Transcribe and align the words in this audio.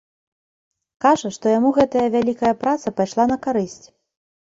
Кажа, 1.05 1.31
што 1.37 1.53
яму 1.57 1.69
гэтая 1.77 2.07
вялікая 2.19 2.53
праца 2.65 2.87
пайшла 2.99 3.23
на 3.37 3.43
карысць. 3.49 3.83